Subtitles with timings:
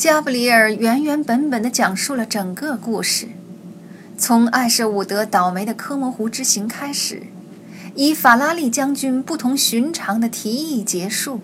[0.00, 3.28] 加布里尔原原本本地讲述了整个故事，
[4.16, 7.24] 从艾舍伍德倒霉的科摩湖之行开始，
[7.94, 11.42] 以法拉利将军不同寻常的提议结束。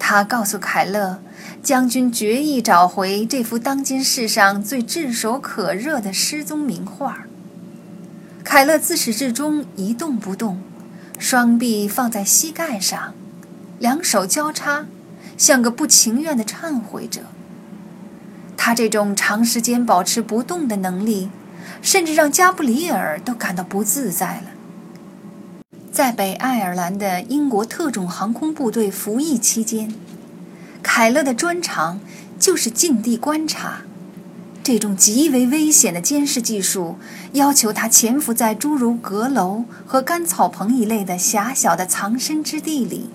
[0.00, 1.20] 他告诉凯勒，
[1.62, 7.26] 将军决意找回这幅当今世上最炙手可热的失踪名画。
[8.42, 10.58] 凯勒自始至终一动不动，
[11.20, 13.14] 双臂放在膝盖上，
[13.78, 14.86] 两手交叉，
[15.36, 17.20] 像个不情愿的忏悔者。
[18.66, 21.28] 他这种长时间保持不动的能力，
[21.82, 24.44] 甚至让加布里尔都感到不自在了。
[25.92, 29.92] 在北爱尔兰的英国特种航空部队服役期间，
[30.82, 32.00] 凯勒的专长
[32.38, 33.82] 就是近地观察。
[34.62, 36.96] 这种极为危险的监视技术，
[37.32, 43.10] 要求他潜伏在诸如阁楼和干草棚一类的狭小的藏身之地里，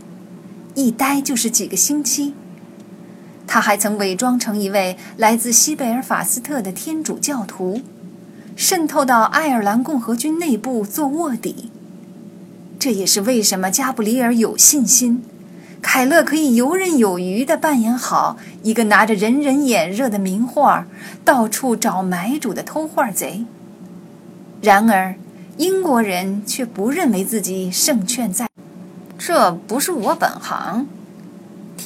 [0.75, 2.35] 一待就是几个星期。
[3.51, 7.81] 他还曾伪装成一位来自西贝尔法斯特的天主教徒，
[8.55, 11.71] 渗透到爱尔兰共和军内部做卧底。
[12.77, 15.23] 这也是为什么加布里尔有信心，
[15.81, 20.85] 凯勒可以游刃有余地扮演好一个拿着人人眼热的名画，
[21.25, 23.45] 到处找买主的偷画贼。
[24.61, 25.15] 然而，
[25.57, 28.47] 英国人却不认为自己胜券在，
[29.17, 30.85] 这不是我本行。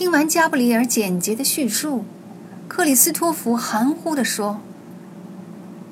[0.03, 2.03] 听完加布里尔简洁的叙述，
[2.67, 4.59] 克里斯托弗含糊地说：“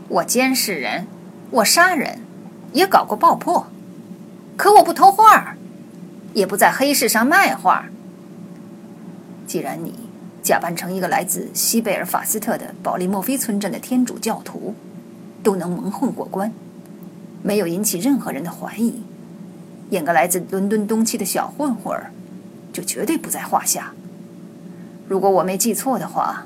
[0.09, 1.07] 我监视人，
[1.49, 2.19] 我杀人，
[2.73, 3.67] 也搞过爆破，
[4.57, 5.55] 可我不偷画，
[6.33, 7.85] 也不在黑市上卖画。
[9.47, 9.93] 既然你
[10.43, 14.75] 假扮成一个来自西贝尔法斯特的保利莫菲村镇的天主教徒，
[15.41, 16.51] 都能蒙混过关，
[17.41, 19.03] 没有引起任何人的怀疑，
[19.91, 22.11] 演个来自伦敦东区的小混混儿。”
[22.73, 23.93] 就绝对不在话下。
[25.11, 26.45] 如果我没记错的话，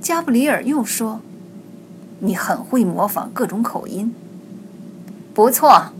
[0.00, 1.20] 加布里尔又说
[2.20, 4.14] ：“你很会模仿各种口音。”
[5.36, 5.92] 不错，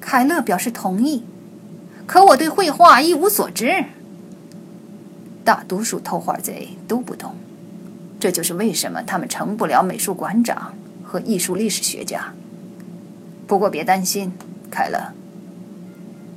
[0.00, 1.24] 凯勒表示同意。
[2.06, 3.84] 可我对绘画一无所知。
[5.44, 7.34] 大多数偷画贼都不懂，
[8.18, 10.72] 这就是为什么他们成不了美术馆长
[11.04, 12.32] 和艺术历史学家。
[13.46, 14.32] 不过别担心，
[14.70, 15.12] 凯勒，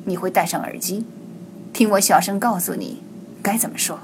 [0.04, 1.06] 你会戴上耳机。
[1.72, 3.02] 听我小声告诉你，
[3.42, 3.98] 该怎么说。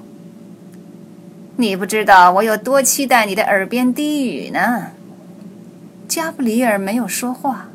[1.57, 4.87] 你不知道我有多期待你的耳边低语呢。
[6.07, 7.69] 加布里尔没有说话。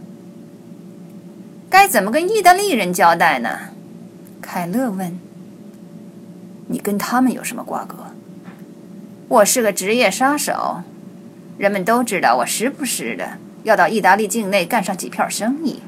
[1.70, 3.70] 该怎么跟意大利人交代呢？
[4.42, 5.18] 凯勒问。
[6.66, 7.96] 你跟他们有什么瓜葛？
[9.28, 10.82] 我是个职业杀手，
[11.56, 15.80] 人们都知道我时不时的要到意大利境内干上几票生意。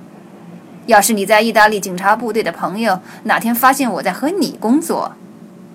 [0.86, 5.12] 要是你在意大利警察部队的朋友哪天发现我在和你工作，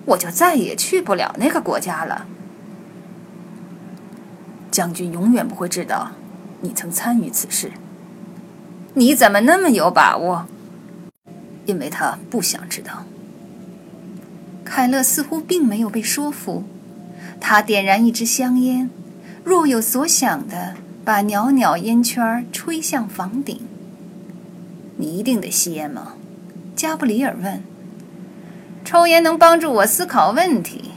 [0.08, 2.26] 我就再也去不了那个国家了。
[4.70, 6.12] 将军永远不会知道
[6.60, 7.72] 你曾参与此事。
[8.94, 10.46] 你怎么那么有把握？
[11.66, 13.04] 因为他不想知道。
[14.64, 16.64] 凯勒似乎并没有被说服，
[17.40, 18.90] 他点燃一支香烟，
[19.44, 23.60] 若有所想的把袅袅烟圈吹向房顶。
[24.96, 26.14] 你一定得吸烟吗？
[26.74, 27.62] 加布里尔问。
[28.88, 30.92] 抽烟能帮助我思考问题，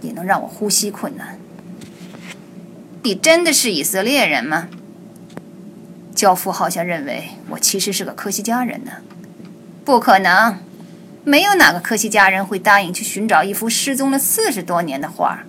[0.00, 1.38] 也能让我呼吸困难。
[3.02, 4.68] 你真的是以色列人吗？
[6.14, 8.92] 教父好像认为我其实是个科西嘉人呢。
[9.84, 10.56] 不可能，
[11.22, 15.40] 没有哪个科西嘉人会答应去寻找一幅失踪了四十多年的画，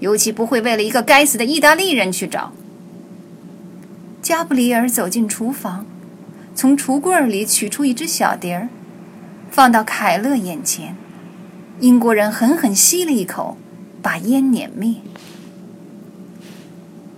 [0.00, 2.54] 尤其不会为了一个该死的意大利人去找。
[4.22, 5.84] 加布里尔走进厨房。
[6.54, 8.68] 从橱柜里取出一只小碟儿，
[9.52, 10.96] 放到凯勒眼前。
[11.78, 13.58] 英国人狠狠吸了一口，
[14.00, 14.94] 把烟碾灭。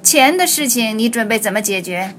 [0.03, 2.15] 钱的事情你准备怎么解决？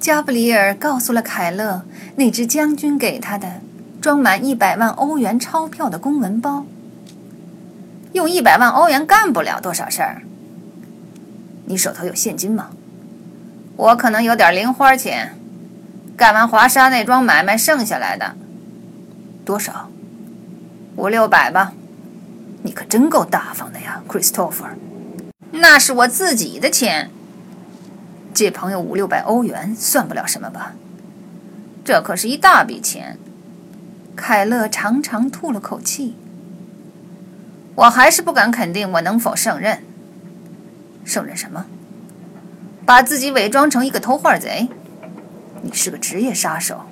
[0.00, 1.84] 加布里尔告诉了凯勒
[2.16, 3.60] 那只将军给他的
[4.00, 6.66] 装满一百万欧元钞票的公文包。
[8.12, 10.22] 用一百万欧元干不了多少事儿。
[11.66, 12.70] 你手头有现金吗？
[13.76, 15.38] 我可能有点零花钱。
[16.16, 18.36] 干完华沙那桩买卖剩下来的
[19.44, 19.90] 多少？
[20.96, 21.72] 五六百吧。
[22.62, 24.70] 你可真够大方的呀，Christopher。
[25.50, 27.10] 那是我自己的钱。
[28.32, 30.74] 借朋友五六百欧元算不了什么吧？
[31.84, 33.18] 这可是一大笔钱。
[34.14, 36.16] 凯勒长长吐了口气。
[37.74, 39.82] 我还是不敢肯定我能否胜任。
[41.04, 41.66] 胜任什么？
[42.84, 44.68] 把自己伪装成一个偷画贼。
[45.62, 46.82] 你是个职业杀手，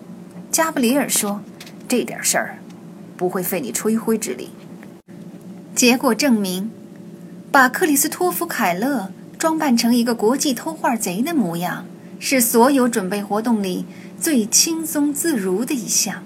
[0.50, 1.40] 加布里尔说
[1.90, 2.58] ：“这点事儿
[3.16, 4.50] 不会费你吹灰之力。”
[5.74, 6.70] 结果证明，
[7.50, 11.86] 把克里斯托弗·凯勒装扮成一个国际偷画贼的模样，
[12.20, 13.86] 是所有准备活动里
[14.20, 16.22] 最轻松自如的一项。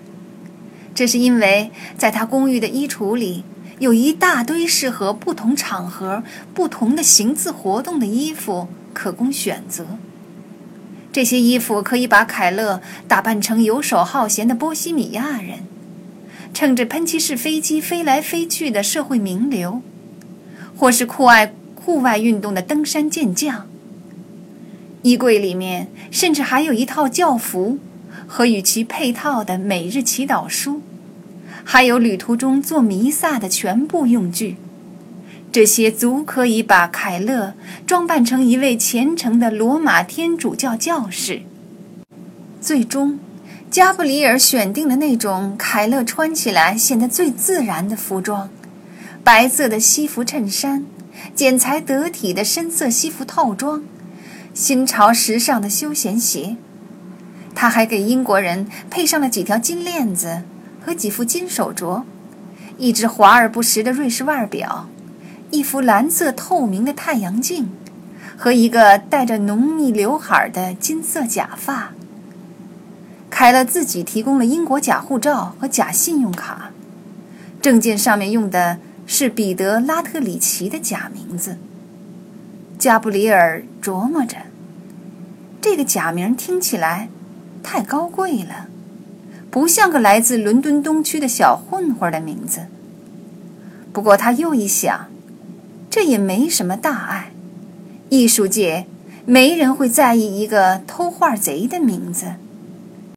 [0.95, 3.45] 这是因为在他公寓的衣橱里
[3.79, 6.23] 有一大堆适合不同场合、
[6.53, 9.87] 不同的行字活动的衣服可供选择。
[11.15, 15.61] 这些衣服可以把凯勒打扮成游手好闲的波西米亚人，
[16.53, 19.81] 乘着喷气式飞机飞来飞去的社会名流，
[20.77, 23.69] 或是酷爱户外运动的登山健将。
[25.03, 27.79] 衣柜里面甚至还有一套教服。
[28.27, 30.81] 和与其配套的每日祈祷书，
[31.63, 34.57] 还有旅途中做弥撒的全部用具，
[35.55, 37.55] 这些足可以把凯勒
[37.87, 41.43] 装扮成一位虔诚的罗马天主教教士。
[42.61, 43.21] 最终，
[43.71, 48.51] 加布里尔选定了那种凯勒穿起来显得最自然的服装：
[49.23, 50.85] 白色的西服衬衫、
[51.37, 53.85] 剪裁得体的深色西服套装、
[54.53, 56.57] 新潮时尚的休闲鞋。
[57.55, 60.43] 他还给英国人配上了几条金链子
[60.85, 62.03] 和几副金手镯，
[62.77, 64.89] 一只华而不实的瑞士腕表，
[65.55, 67.69] 一副蓝色透明的太阳镜，
[68.37, 71.93] 和一个带着浓密刘海的金色假发。
[73.31, 76.73] 凯勒自己提供了英国假护照和假信用卡，
[77.61, 81.57] 证件上面用的是彼得·拉特里奇的假名字。
[82.77, 84.39] 加布里尔琢磨着，
[85.61, 87.09] 这个假名听起来。
[87.63, 88.67] 太高贵了，
[89.51, 92.67] 不像个来自伦敦东区的小混混的名字。
[93.91, 95.09] 不过他又一想，
[95.95, 97.31] 这也没什么大碍。
[98.09, 98.85] 艺术界
[99.27, 102.35] 没人会在意一个偷画贼的名字。